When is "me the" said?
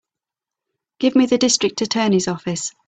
1.15-1.37